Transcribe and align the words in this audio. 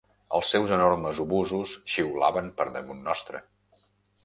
Els 0.37 0.53
seus 0.53 0.71
enormes 0.77 1.19
obusos 1.25 1.75
xiulaven 1.97 2.51
per 2.63 2.69
damunt 2.79 3.07
nostre 3.13 3.45